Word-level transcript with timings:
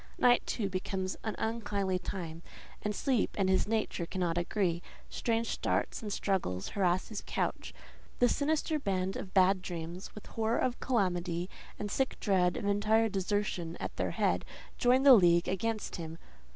Night, 0.17 0.43
too, 0.47 0.67
becomes 0.67 1.15
an 1.23 1.35
unkindly 1.37 1.99
time, 1.99 2.41
and 2.81 2.95
sleep 2.95 3.35
and 3.37 3.49
his 3.49 3.67
nature 3.67 4.07
cannot 4.07 4.35
agree: 4.35 4.81
strange 5.11 5.45
starts 5.49 6.01
and 6.01 6.11
struggles 6.11 6.69
harass 6.69 7.09
his 7.09 7.21
couch: 7.27 7.71
the 8.17 8.27
sinister 8.27 8.79
band 8.79 9.15
of 9.15 9.35
bad 9.35 9.61
dreams, 9.61 10.09
with 10.15 10.25
horror 10.25 10.57
of 10.57 10.79
calamity, 10.79 11.51
and 11.77 11.91
sick 11.91 12.19
dread 12.19 12.57
of 12.57 12.65
entire 12.65 13.09
desertion 13.09 13.77
at 13.79 13.95
their 13.97 14.09
head, 14.09 14.43
join 14.79 15.03
the 15.03 15.13
league 15.13 15.47
against 15.47 15.97
him. 15.97 16.17